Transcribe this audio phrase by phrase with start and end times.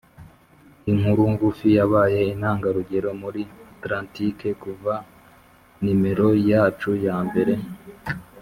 [0.91, 3.41] inkuru ngufi yabaye intangarugero muri
[3.75, 4.93] atlantike kuva
[5.83, 7.53] nimero yacu ya mbere